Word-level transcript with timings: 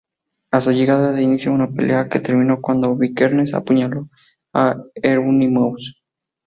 A 0.51 0.59
su 0.61 0.71
llegada 0.71 1.13
se 1.15 1.21
inició 1.21 1.53
una 1.53 1.69
pelea, 1.71 2.09
que 2.09 2.19
terminó 2.19 2.59
cuando 2.59 2.95
Vikernes 2.95 3.53
apuñaló 3.53 4.09
a 4.51 4.75
Euronymous. 4.95 6.01